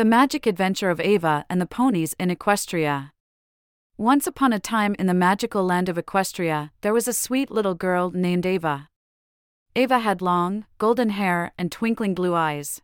The 0.00 0.06
Magic 0.06 0.46
Adventure 0.46 0.88
of 0.88 0.98
Ava 0.98 1.44
and 1.50 1.60
the 1.60 1.66
Ponies 1.66 2.14
in 2.18 2.30
Equestria. 2.30 3.10
Once 3.98 4.26
upon 4.26 4.50
a 4.50 4.58
time 4.58 4.96
in 4.98 5.06
the 5.06 5.12
magical 5.12 5.62
land 5.62 5.90
of 5.90 5.98
Equestria, 5.98 6.70
there 6.80 6.94
was 6.94 7.06
a 7.06 7.12
sweet 7.12 7.50
little 7.50 7.74
girl 7.74 8.10
named 8.10 8.46
Ava. 8.46 8.88
Ava 9.76 9.98
had 9.98 10.22
long, 10.22 10.64
golden 10.78 11.10
hair 11.10 11.52
and 11.58 11.70
twinkling 11.70 12.14
blue 12.14 12.34
eyes. 12.34 12.80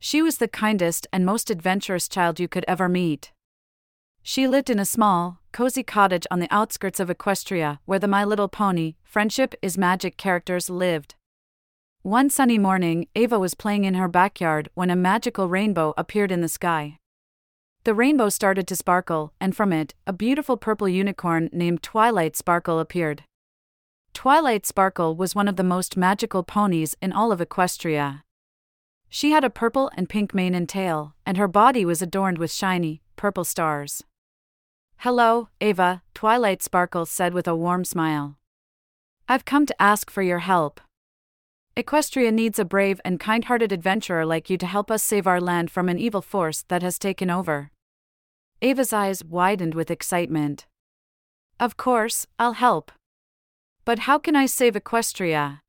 She 0.00 0.20
was 0.20 0.38
the 0.38 0.48
kindest 0.48 1.06
and 1.12 1.24
most 1.24 1.48
adventurous 1.48 2.08
child 2.08 2.40
you 2.40 2.48
could 2.48 2.64
ever 2.66 2.88
meet. 2.88 3.30
She 4.20 4.48
lived 4.48 4.68
in 4.68 4.80
a 4.80 4.84
small, 4.84 5.38
cozy 5.52 5.84
cottage 5.84 6.26
on 6.28 6.40
the 6.40 6.52
outskirts 6.52 6.98
of 6.98 7.08
Equestria, 7.08 7.78
where 7.84 8.00
the 8.00 8.08
My 8.08 8.24
Little 8.24 8.48
Pony, 8.48 8.96
Friendship 9.04 9.54
is 9.62 9.78
Magic 9.78 10.16
characters 10.16 10.68
lived. 10.68 11.14
One 12.06 12.30
sunny 12.30 12.56
morning, 12.56 13.08
Ava 13.16 13.36
was 13.36 13.56
playing 13.56 13.82
in 13.82 13.94
her 13.94 14.06
backyard 14.06 14.68
when 14.74 14.90
a 14.90 14.94
magical 14.94 15.48
rainbow 15.48 15.92
appeared 15.96 16.30
in 16.30 16.40
the 16.40 16.46
sky. 16.46 16.98
The 17.82 17.94
rainbow 17.94 18.28
started 18.28 18.68
to 18.68 18.76
sparkle, 18.76 19.32
and 19.40 19.56
from 19.56 19.72
it, 19.72 19.92
a 20.06 20.12
beautiful 20.12 20.56
purple 20.56 20.88
unicorn 20.88 21.50
named 21.52 21.82
Twilight 21.82 22.36
Sparkle 22.36 22.78
appeared. 22.78 23.24
Twilight 24.14 24.66
Sparkle 24.66 25.16
was 25.16 25.34
one 25.34 25.48
of 25.48 25.56
the 25.56 25.64
most 25.64 25.96
magical 25.96 26.44
ponies 26.44 26.94
in 27.02 27.12
all 27.12 27.32
of 27.32 27.40
Equestria. 27.40 28.22
She 29.08 29.32
had 29.32 29.42
a 29.42 29.50
purple 29.50 29.90
and 29.96 30.08
pink 30.08 30.32
mane 30.32 30.54
and 30.54 30.68
tail, 30.68 31.16
and 31.26 31.36
her 31.36 31.48
body 31.48 31.84
was 31.84 32.02
adorned 32.02 32.38
with 32.38 32.52
shiny, 32.52 33.02
purple 33.16 33.42
stars. 33.42 34.04
Hello, 34.98 35.48
Ava, 35.60 36.02
Twilight 36.14 36.62
Sparkle 36.62 37.04
said 37.04 37.34
with 37.34 37.48
a 37.48 37.56
warm 37.56 37.84
smile. 37.84 38.38
I've 39.28 39.44
come 39.44 39.66
to 39.66 39.82
ask 39.82 40.08
for 40.08 40.22
your 40.22 40.38
help. 40.38 40.80
Equestria 41.76 42.32
needs 42.32 42.58
a 42.58 42.64
brave 42.64 43.02
and 43.04 43.20
kind 43.20 43.44
hearted 43.44 43.70
adventurer 43.70 44.24
like 44.24 44.48
you 44.48 44.56
to 44.56 44.66
help 44.66 44.90
us 44.90 45.02
save 45.02 45.26
our 45.26 45.40
land 45.40 45.70
from 45.70 45.90
an 45.90 45.98
evil 45.98 46.22
force 46.22 46.64
that 46.68 46.82
has 46.82 46.98
taken 46.98 47.28
over. 47.28 47.70
Ava's 48.62 48.94
eyes 48.94 49.22
widened 49.22 49.74
with 49.74 49.90
excitement. 49.90 50.64
Of 51.60 51.76
course, 51.76 52.26
I'll 52.38 52.54
help. 52.54 52.92
But 53.84 54.00
how 54.00 54.16
can 54.18 54.34
I 54.34 54.46
save 54.46 54.72
Equestria? 54.72 55.60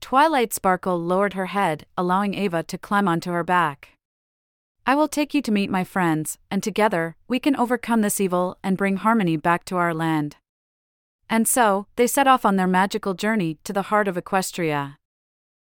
Twilight 0.00 0.54
Sparkle 0.54 0.98
lowered 0.98 1.34
her 1.34 1.46
head, 1.46 1.84
allowing 1.98 2.32
Ava 2.32 2.62
to 2.62 2.78
climb 2.78 3.06
onto 3.06 3.30
her 3.30 3.44
back. 3.44 3.90
I 4.86 4.94
will 4.94 5.08
take 5.08 5.34
you 5.34 5.42
to 5.42 5.52
meet 5.52 5.68
my 5.68 5.84
friends, 5.84 6.38
and 6.50 6.62
together, 6.62 7.16
we 7.28 7.38
can 7.38 7.54
overcome 7.54 8.00
this 8.00 8.18
evil 8.18 8.56
and 8.64 8.78
bring 8.78 8.96
harmony 8.96 9.36
back 9.36 9.66
to 9.66 9.76
our 9.76 9.92
land. 9.92 10.36
And 11.28 11.46
so, 11.46 11.86
they 11.96 12.06
set 12.06 12.26
off 12.26 12.46
on 12.46 12.56
their 12.56 12.66
magical 12.66 13.12
journey 13.12 13.58
to 13.64 13.74
the 13.74 13.82
heart 13.92 14.08
of 14.08 14.16
Equestria. 14.16 14.97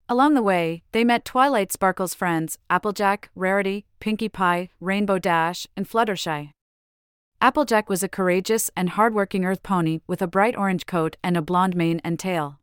Along 0.09 0.33
the 0.33 0.43
way, 0.43 0.83
they 0.91 1.05
met 1.05 1.23
Twilight 1.23 1.71
Sparkle's 1.71 2.13
friends 2.13 2.57
Applejack, 2.69 3.29
Rarity, 3.35 3.85
Pinkie 3.99 4.29
Pie, 4.29 4.69
Rainbow 4.79 5.17
Dash, 5.17 5.65
and 5.77 5.87
Fluttershy. 5.87 6.51
Applejack 7.39 7.89
was 7.89 8.03
a 8.03 8.09
courageous 8.09 8.69
and 8.75 8.91
hardworking 8.91 9.45
earth 9.45 9.63
pony 9.63 9.99
with 10.07 10.21
a 10.21 10.27
bright 10.27 10.57
orange 10.57 10.85
coat 10.85 11.15
and 11.23 11.35
a 11.35 11.41
blonde 11.41 11.75
mane 11.75 12.01
and 12.03 12.19
tail. 12.19 12.59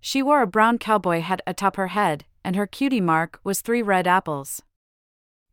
She 0.00 0.22
wore 0.22 0.42
a 0.42 0.46
brown 0.46 0.78
cowboy 0.78 1.20
hat 1.20 1.40
atop 1.46 1.76
her 1.76 1.88
head, 1.88 2.24
and 2.44 2.56
her 2.56 2.66
cutie 2.66 3.00
mark 3.00 3.40
was 3.42 3.60
three 3.60 3.82
red 3.82 4.06
apples. 4.06 4.62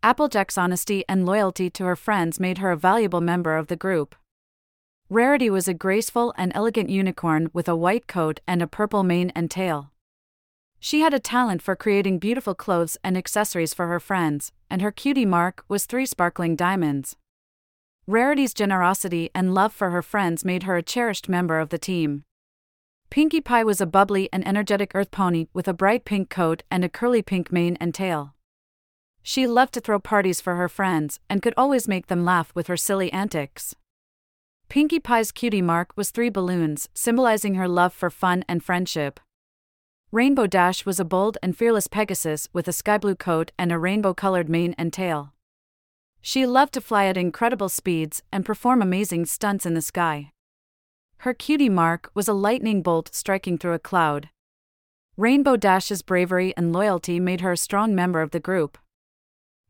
Applejack's 0.04 0.58
honesty 0.58 1.06
and 1.08 1.26
loyalty 1.26 1.70
to 1.70 1.86
her 1.86 1.96
friends 1.96 2.40
made 2.40 2.58
her 2.58 2.72
a 2.72 2.78
valuable 2.78 3.22
member 3.22 3.56
of 3.56 3.68
the 3.68 3.78
group. 3.78 4.16
Rarity 5.10 5.50
was 5.50 5.68
a 5.68 5.74
graceful 5.74 6.34
and 6.38 6.52
elegant 6.54 6.90
unicorn 6.90 7.50
with 7.54 7.70
a 7.70 7.76
white 7.76 8.08
coat 8.08 8.42
and 8.48 8.62
a 8.62 8.68
purple 8.68 9.04
mane 9.04 9.32
and 9.36 9.50
tail. 9.50 9.93
She 10.86 11.00
had 11.00 11.14
a 11.14 11.20
talent 11.20 11.62
for 11.62 11.78
creating 11.78 12.20
beautiful 12.20 12.54
clothes 12.54 12.98
and 13.06 13.18
accessories 13.18 13.74
for 13.74 13.88
her 13.88 14.02
friends, 14.02 14.52
and 14.70 14.82
her 14.82 14.92
cutie 14.92 15.26
mark 15.26 15.64
was 15.70 15.86
three 15.86 16.06
sparkling 16.06 16.58
diamonds. 16.58 17.16
Rarity's 18.06 18.54
generosity 18.54 19.30
and 19.34 19.54
love 19.54 19.72
for 19.72 19.92
her 19.92 20.02
friends 20.02 20.44
made 20.44 20.64
her 20.64 20.76
a 20.76 20.84
cherished 20.84 21.30
member 21.30 21.58
of 21.62 21.70
the 21.70 21.78
team. 21.78 22.26
Pinkie 23.10 23.40
Pie 23.40 23.64
was 23.64 23.80
a 23.80 23.86
bubbly 23.86 24.28
and 24.34 24.46
energetic 24.46 24.92
earth 24.94 25.10
pony 25.10 25.46
with 25.54 25.70
a 25.70 25.74
bright 25.74 26.04
pink 26.04 26.30
coat 26.30 26.64
and 26.70 26.84
a 26.84 26.90
curly 26.90 27.22
pink 27.22 27.50
mane 27.50 27.78
and 27.80 27.96
tail. 27.96 28.36
She 29.22 29.48
loved 29.48 29.74
to 29.76 29.80
throw 29.80 30.00
parties 30.00 30.42
for 30.42 30.56
her 30.56 30.68
friends 30.68 31.22
and 31.30 31.42
could 31.42 31.54
always 31.56 31.88
make 31.88 32.08
them 32.08 32.26
laugh 32.26 32.52
with 32.54 32.68
her 32.68 32.76
silly 32.76 33.10
antics. 33.14 33.74
Pinkie 34.68 35.00
Pie's 35.00 35.32
cutie 35.32 35.62
mark 35.62 35.94
was 35.96 36.12
three 36.12 36.30
balloons, 36.30 36.90
symbolizing 36.94 37.56
her 37.56 37.70
love 37.70 37.94
for 37.94 38.10
fun 38.10 38.44
and 38.50 38.62
friendship. 38.62 39.22
Rainbow 40.14 40.46
Dash 40.46 40.86
was 40.86 41.00
a 41.00 41.06
bold 41.06 41.40
and 41.42 41.58
fearless 41.58 41.88
Pegasus 41.88 42.48
with 42.54 42.68
a 42.68 42.72
sky 42.72 43.00
blue 43.00 43.16
coat 43.16 43.52
and 43.58 43.72
a 43.72 43.80
rainbow 43.80 44.14
colored 44.14 44.48
mane 44.48 44.76
and 44.78 44.94
tail. 44.94 45.34
She 46.22 46.46
loved 46.46 46.76
to 46.76 46.82
fly 46.82 47.06
at 47.06 47.18
incredible 47.18 47.68
speeds 47.68 48.22
and 48.32 48.46
perform 48.46 48.84
amazing 48.84 49.26
stunts 49.26 49.66
in 49.66 49.74
the 49.74 49.82
sky. 49.82 50.30
Her 51.22 51.34
cutie 51.34 51.68
mark 51.68 52.12
was 52.14 52.28
a 52.28 52.34
lightning 52.34 52.84
bolt 52.84 53.10
striking 53.12 53.58
through 53.58 53.74
a 53.74 53.80
cloud. 53.80 54.30
Rainbow 55.18 55.58
Dash's 55.58 56.04
bravery 56.04 56.54
and 56.56 56.72
loyalty 56.72 57.20
made 57.20 57.42
her 57.42 57.54
a 57.54 57.58
strong 57.58 57.96
member 57.96 58.22
of 58.22 58.30
the 58.30 58.40
group. 58.40 58.78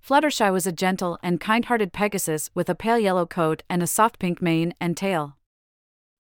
Fluttershy 0.06 0.52
was 0.52 0.68
a 0.68 0.74
gentle 0.74 1.18
and 1.24 1.40
kind 1.40 1.64
hearted 1.64 1.94
Pegasus 1.94 2.50
with 2.54 2.68
a 2.68 2.76
pale 2.76 3.00
yellow 3.00 3.26
coat 3.26 3.64
and 3.70 3.82
a 3.82 3.88
soft 3.88 4.20
pink 4.20 4.42
mane 4.42 4.74
and 4.82 4.98
tail. 4.98 5.38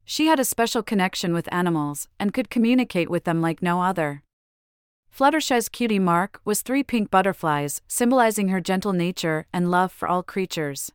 She 0.05 0.27
had 0.27 0.39
a 0.39 0.45
special 0.45 0.83
connection 0.83 1.33
with 1.33 1.51
animals 1.53 2.07
and 2.19 2.33
could 2.33 2.49
communicate 2.49 3.09
with 3.09 3.23
them 3.23 3.41
like 3.41 3.61
no 3.61 3.81
other. 3.81 4.23
Fluttershy's 5.09 5.69
cutie 5.69 5.99
mark 5.99 6.41
was 6.43 6.61
three 6.61 6.83
pink 6.83 7.11
butterflies, 7.11 7.81
symbolizing 7.87 8.49
her 8.49 8.59
gentle 8.59 8.93
nature 8.93 9.45
and 9.53 9.69
love 9.69 9.91
for 9.91 10.07
all 10.07 10.23
creatures. 10.23 10.91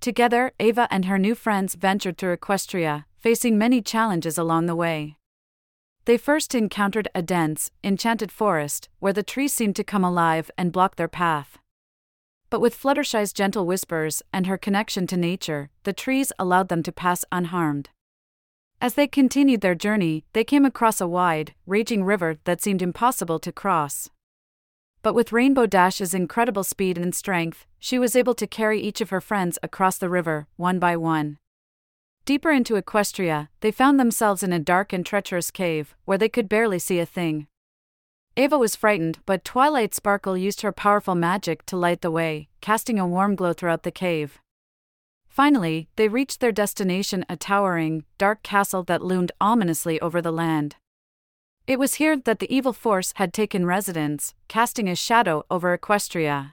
Together, 0.00 0.52
Ava 0.58 0.88
and 0.90 1.04
her 1.04 1.18
new 1.18 1.34
friends 1.34 1.74
ventured 1.74 2.18
through 2.18 2.36
Equestria, 2.36 3.04
facing 3.18 3.56
many 3.56 3.80
challenges 3.80 4.36
along 4.36 4.66
the 4.66 4.74
way. 4.74 5.16
They 6.06 6.16
first 6.16 6.54
encountered 6.54 7.08
a 7.14 7.22
dense, 7.22 7.70
enchanted 7.84 8.32
forest, 8.32 8.88
where 8.98 9.12
the 9.12 9.22
trees 9.22 9.54
seemed 9.54 9.76
to 9.76 9.84
come 9.84 10.02
alive 10.02 10.50
and 10.58 10.72
block 10.72 10.96
their 10.96 11.08
path. 11.08 11.58
But 12.48 12.60
with 12.60 12.74
Fluttershy's 12.74 13.32
gentle 13.32 13.66
whispers 13.66 14.22
and 14.32 14.46
her 14.46 14.58
connection 14.58 15.06
to 15.08 15.16
nature, 15.16 15.70
the 15.84 15.92
trees 15.92 16.32
allowed 16.38 16.68
them 16.68 16.82
to 16.82 16.92
pass 16.92 17.24
unharmed. 17.30 17.90
As 18.82 18.94
they 18.94 19.06
continued 19.06 19.60
their 19.60 19.74
journey, 19.74 20.24
they 20.32 20.42
came 20.42 20.64
across 20.64 21.02
a 21.02 21.06
wide, 21.06 21.54
raging 21.66 22.02
river 22.02 22.38
that 22.44 22.62
seemed 22.62 22.80
impossible 22.80 23.38
to 23.40 23.52
cross. 23.52 24.08
But 25.02 25.14
with 25.14 25.32
Rainbow 25.32 25.66
Dash's 25.66 26.14
incredible 26.14 26.64
speed 26.64 26.96
and 26.96 27.14
strength, 27.14 27.66
she 27.78 27.98
was 27.98 28.16
able 28.16 28.34
to 28.34 28.46
carry 28.46 28.80
each 28.80 29.02
of 29.02 29.10
her 29.10 29.20
friends 29.20 29.58
across 29.62 29.98
the 29.98 30.08
river, 30.08 30.46
one 30.56 30.78
by 30.78 30.96
one. 30.96 31.36
Deeper 32.24 32.50
into 32.50 32.76
Equestria, 32.76 33.48
they 33.60 33.70
found 33.70 34.00
themselves 34.00 34.42
in 34.42 34.52
a 34.52 34.58
dark 34.58 34.94
and 34.94 35.04
treacherous 35.04 35.50
cave, 35.50 35.94
where 36.06 36.18
they 36.18 36.28
could 36.28 36.48
barely 36.48 36.78
see 36.78 36.98
a 36.98 37.06
thing. 37.06 37.48
Ava 38.36 38.56
was 38.56 38.76
frightened, 38.76 39.18
but 39.26 39.44
Twilight 39.44 39.94
Sparkle 39.94 40.36
used 40.36 40.62
her 40.62 40.72
powerful 40.72 41.14
magic 41.14 41.66
to 41.66 41.76
light 41.76 42.00
the 42.00 42.10
way, 42.10 42.48
casting 42.62 42.98
a 42.98 43.06
warm 43.06 43.34
glow 43.34 43.52
throughout 43.52 43.82
the 43.82 43.90
cave. 43.90 44.38
Finally, 45.30 45.88
they 45.94 46.08
reached 46.08 46.40
their 46.40 46.52
destination 46.52 47.24
a 47.28 47.36
towering, 47.36 48.04
dark 48.18 48.42
castle 48.42 48.82
that 48.82 49.00
loomed 49.00 49.30
ominously 49.40 50.00
over 50.00 50.20
the 50.20 50.32
land. 50.32 50.74
It 51.68 51.78
was 51.78 51.94
here 51.94 52.16
that 52.16 52.40
the 52.40 52.52
evil 52.52 52.72
force 52.72 53.12
had 53.14 53.32
taken 53.32 53.64
residence, 53.64 54.34
casting 54.48 54.88
a 54.88 54.96
shadow 54.96 55.44
over 55.48 55.78
Equestria. 55.78 56.52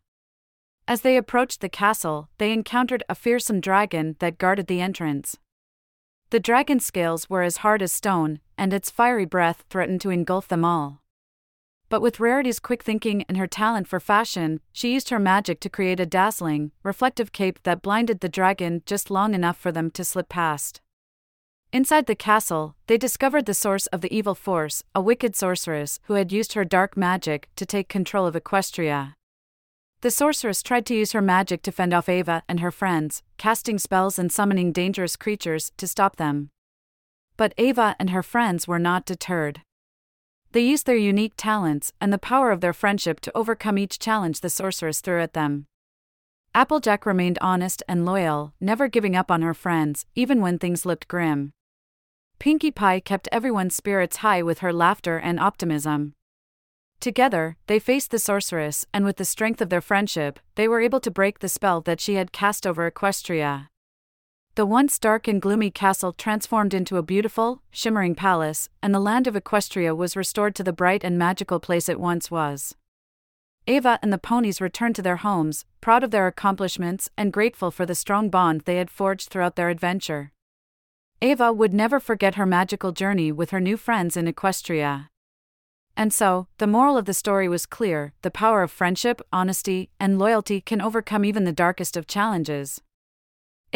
As 0.87 1.01
they 1.01 1.17
approached 1.17 1.59
the 1.59 1.69
castle, 1.69 2.29
they 2.37 2.53
encountered 2.53 3.03
a 3.09 3.15
fearsome 3.15 3.59
dragon 3.59 4.15
that 4.19 4.37
guarded 4.37 4.67
the 4.67 4.79
entrance. 4.79 5.37
The 6.29 6.39
dragon's 6.39 6.85
scales 6.85 7.29
were 7.29 7.41
as 7.41 7.57
hard 7.57 7.81
as 7.81 7.91
stone, 7.91 8.41
and 8.59 8.73
its 8.73 8.91
fiery 8.91 9.25
breath 9.25 9.63
threatened 9.71 10.01
to 10.01 10.11
engulf 10.11 10.47
them 10.47 10.63
all. 10.63 11.01
But 11.89 12.01
with 12.01 12.19
Rarity's 12.19 12.59
quick 12.59 12.83
thinking 12.83 13.23
and 13.29 13.37
her 13.37 13.47
talent 13.47 13.87
for 13.87 13.99
fashion, 13.99 14.59
she 14.73 14.93
used 14.93 15.09
her 15.09 15.19
magic 15.19 15.59
to 15.61 15.69
create 15.69 15.99
a 15.99 16.05
dazzling, 16.05 16.71
reflective 16.83 17.31
cape 17.31 17.63
that 17.63 17.81
blinded 17.81 18.19
the 18.19 18.29
dragon 18.29 18.83
just 18.85 19.09
long 19.09 19.33
enough 19.33 19.57
for 19.57 19.71
them 19.71 19.89
to 19.91 20.03
slip 20.03 20.27
past. 20.27 20.81
Inside 21.71 22.05
the 22.05 22.15
castle, 22.15 22.75
they 22.87 22.97
discovered 22.97 23.45
the 23.45 23.53
source 23.53 23.87
of 23.87 24.01
the 24.01 24.13
evil 24.13 24.35
force, 24.35 24.83
a 24.95 25.01
wicked 25.01 25.35
sorceress 25.35 25.99
who 26.03 26.13
had 26.13 26.31
used 26.31 26.53
her 26.53 26.65
dark 26.65 26.95
magic 26.95 27.49
to 27.55 27.65
take 27.65 27.89
control 27.89 28.25
of 28.25 28.35
Equestria. 28.35 29.15
The 30.01 30.11
sorceress 30.11 30.61
tried 30.61 30.85
to 30.87 30.95
use 30.95 31.11
her 31.13 31.21
magic 31.21 31.61
to 31.63 31.71
fend 31.71 31.93
off 31.93 32.07
Ava 32.07 32.43
and 32.47 32.59
her 32.59 32.71
friends, 32.71 33.23
casting 33.37 33.79
spells 33.79 34.19
and 34.19 34.31
summoning 34.31 34.71
dangerous 34.71 35.15
creatures 35.15 35.71
to 35.77 35.87
stop 35.87 36.17
them. 36.17 36.49
But 37.35 37.53
Ava 37.57 37.95
and 37.99 38.11
her 38.11 38.23
friends 38.23 38.67
were 38.67 38.79
not 38.79 39.05
deterred. 39.05 39.61
They 40.51 40.61
used 40.61 40.85
their 40.85 40.95
unique 40.95 41.33
talents 41.37 41.91
and 41.99 42.11
the 42.11 42.17
power 42.17 42.51
of 42.51 42.61
their 42.61 42.73
friendship 42.73 43.19
to 43.21 43.37
overcome 43.37 43.77
each 43.77 43.99
challenge 43.99 44.39
the 44.41 44.49
sorceress 44.49 45.01
threw 45.01 45.21
at 45.21 45.33
them. 45.33 45.67
Applejack 46.55 47.05
remained 47.05 47.37
honest 47.41 47.83
and 47.87 48.05
loyal, 48.05 48.53
never 48.59 48.87
giving 48.87 49.15
up 49.15 49.29
on 49.29 49.41
her 49.41 49.53
friends, 49.53 50.05
even 50.15 50.41
when 50.41 50.57
things 50.57 50.85
looked 50.85 51.07
grim. 51.07 51.51
Pinkie 52.39 52.71
Pie 52.71 52.99
kept 52.99 53.27
everyone's 53.31 53.75
spirits 53.75 54.17
high 54.17 54.41
with 54.41 54.59
her 54.59 54.73
laughter 54.73 55.17
and 55.17 55.39
optimism. 55.39 56.13
Together, 56.99 57.57
they 57.67 57.77
faced 57.77 58.09
the 58.09 58.17
sorceress, 58.17 58.85
and 58.93 59.05
with 59.05 59.17
the 59.17 59.25
strength 59.25 59.61
of 59.61 59.69
their 59.69 59.81
friendship, 59.81 60.39
they 60.55 60.67
were 60.67 60.81
able 60.81 60.99
to 60.99 61.11
break 61.11 61.39
the 61.39 61.49
spell 61.49 61.81
that 61.81 62.01
she 62.01 62.15
had 62.15 62.31
cast 62.31 62.65
over 62.65 62.89
Equestria. 62.89 63.67
The 64.57 64.65
once 64.65 64.97
dark 64.97 65.27
and 65.27 65.39
gloomy 65.39 65.69
castle 65.69 66.11
transformed 66.11 66.73
into 66.73 66.97
a 66.97 67.03
beautiful, 67.03 67.61
shimmering 67.69 68.15
palace, 68.15 68.69
and 68.81 68.91
the 68.91 68.99
land 68.99 69.27
of 69.27 69.35
Equestria 69.35 69.95
was 69.95 70.15
restored 70.15 70.55
to 70.55 70.63
the 70.63 70.73
bright 70.73 71.03
and 71.03 71.15
magical 71.15 71.59
place 71.59 71.87
it 71.87 71.99
once 71.99 72.31
was. 72.31 72.73
Ava 73.67 73.99
and 74.01 74.11
the 74.11 74.17
ponies 74.17 74.59
returned 74.59 74.95
to 74.95 75.03
their 75.03 75.17
homes, 75.17 75.65
proud 75.79 76.03
of 76.03 76.09
their 76.09 76.25
accomplishments 76.25 77.07
and 77.15 77.31
grateful 77.31 77.69
for 77.69 77.85
the 77.85 77.93
strong 77.93 78.31
bond 78.31 78.61
they 78.61 78.77
had 78.77 78.89
forged 78.89 79.29
throughout 79.29 79.57
their 79.57 79.69
adventure. 79.69 80.31
Ava 81.21 81.53
would 81.53 81.71
never 81.71 81.99
forget 81.99 82.33
her 82.33 82.47
magical 82.47 82.91
journey 82.91 83.31
with 83.31 83.51
her 83.51 83.61
new 83.61 83.77
friends 83.77 84.17
in 84.17 84.25
Equestria. 84.25 85.09
And 85.95 86.11
so, 86.11 86.47
the 86.57 86.65
moral 86.65 86.97
of 86.97 87.05
the 87.05 87.13
story 87.13 87.47
was 87.47 87.67
clear 87.67 88.13
the 88.23 88.31
power 88.31 88.63
of 88.63 88.71
friendship, 88.71 89.21
honesty, 89.31 89.91
and 89.99 90.17
loyalty 90.17 90.61
can 90.61 90.81
overcome 90.81 91.23
even 91.23 91.43
the 91.43 91.51
darkest 91.51 91.95
of 91.95 92.07
challenges. 92.07 92.81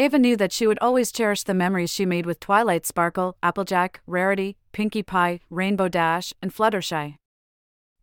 Ava 0.02 0.18
knew 0.18 0.36
that 0.36 0.50
she 0.50 0.66
would 0.66 0.80
always 0.80 1.12
cherish 1.12 1.44
the 1.44 1.54
memories 1.54 1.88
she 1.88 2.04
made 2.04 2.26
with 2.26 2.40
Twilight 2.40 2.84
Sparkle, 2.84 3.36
Applejack, 3.40 4.00
Rarity, 4.04 4.56
Pinkie 4.72 5.04
Pie, 5.04 5.38
Rainbow 5.48 5.86
Dash, 5.86 6.34
and 6.42 6.52
Fluttershy. 6.52 7.18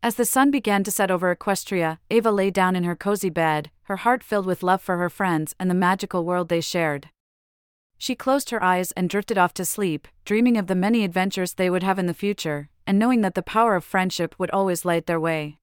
As 0.01 0.15
the 0.15 0.23
sun 0.23 0.49
began 0.49 0.85
to 0.85 0.91
set 0.91 1.11
over 1.11 1.35
Equestria, 1.35 1.97
Ava 2.09 2.31
lay 2.31 2.51
down 2.51 2.77
in 2.77 2.85
her 2.85 2.95
cozy 2.95 3.29
bed, 3.29 3.69
her 3.83 3.97
heart 3.97 4.23
filled 4.23 4.45
with 4.45 4.63
love 4.63 4.81
for 4.81 4.95
her 4.95 5.09
friends 5.09 5.53
and 5.59 5.69
the 5.69 5.75
magical 5.75 6.23
world 6.23 6.47
they 6.47 6.61
shared. 6.61 7.09
She 7.97 8.15
closed 8.15 8.49
her 8.51 8.63
eyes 8.63 8.93
and 8.93 9.09
drifted 9.09 9.37
off 9.37 9.53
to 9.55 9.65
sleep, 9.65 10.07
dreaming 10.23 10.55
of 10.55 10.67
the 10.67 10.75
many 10.75 11.03
adventures 11.03 11.55
they 11.55 11.69
would 11.69 11.83
have 11.83 11.99
in 11.99 12.05
the 12.05 12.13
future, 12.13 12.69
and 12.87 12.97
knowing 12.97 13.19
that 13.23 13.35
the 13.35 13.43
power 13.43 13.75
of 13.75 13.83
friendship 13.83 14.35
would 14.37 14.51
always 14.51 14.85
light 14.85 15.05
their 15.05 15.19
way. 15.19 15.58